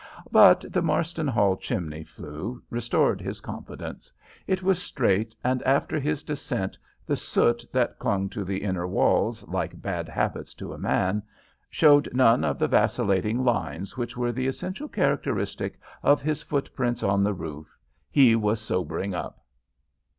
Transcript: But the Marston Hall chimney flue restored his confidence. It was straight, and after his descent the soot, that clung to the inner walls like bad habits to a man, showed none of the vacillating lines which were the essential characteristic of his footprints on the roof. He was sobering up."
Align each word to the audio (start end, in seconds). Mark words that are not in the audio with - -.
But 0.31 0.65
the 0.67 0.81
Marston 0.81 1.27
Hall 1.27 1.55
chimney 1.55 2.03
flue 2.03 2.63
restored 2.71 3.21
his 3.21 3.39
confidence. 3.39 4.11
It 4.47 4.63
was 4.63 4.81
straight, 4.81 5.35
and 5.43 5.61
after 5.61 5.99
his 5.99 6.23
descent 6.23 6.75
the 7.05 7.15
soot, 7.15 7.63
that 7.71 7.99
clung 7.99 8.27
to 8.29 8.43
the 8.43 8.63
inner 8.63 8.87
walls 8.87 9.47
like 9.47 9.79
bad 9.79 10.09
habits 10.09 10.55
to 10.55 10.73
a 10.73 10.77
man, 10.79 11.21
showed 11.69 12.11
none 12.15 12.43
of 12.43 12.57
the 12.57 12.67
vacillating 12.67 13.43
lines 13.43 13.95
which 13.95 14.17
were 14.17 14.31
the 14.31 14.47
essential 14.47 14.87
characteristic 14.87 15.79
of 16.01 16.23
his 16.23 16.41
footprints 16.41 17.03
on 17.03 17.21
the 17.21 17.35
roof. 17.35 17.77
He 18.09 18.35
was 18.35 18.59
sobering 18.59 19.13
up." 19.13 19.45